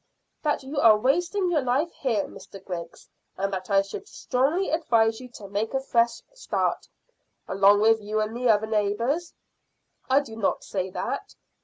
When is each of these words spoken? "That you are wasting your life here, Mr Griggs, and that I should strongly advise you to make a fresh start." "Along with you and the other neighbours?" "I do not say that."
"That 0.41 0.63
you 0.63 0.79
are 0.79 0.97
wasting 0.97 1.51
your 1.51 1.61
life 1.61 1.91
here, 1.93 2.25
Mr 2.25 2.65
Griggs, 2.65 3.07
and 3.37 3.53
that 3.53 3.69
I 3.69 3.83
should 3.83 4.07
strongly 4.07 4.71
advise 4.71 5.19
you 5.21 5.29
to 5.33 5.47
make 5.47 5.75
a 5.75 5.79
fresh 5.79 6.23
start." 6.33 6.87
"Along 7.47 7.81
with 7.81 8.01
you 8.01 8.19
and 8.19 8.35
the 8.35 8.49
other 8.49 8.65
neighbours?" 8.65 9.35
"I 10.09 10.21
do 10.21 10.35
not 10.35 10.63
say 10.63 10.89
that." 10.89 11.35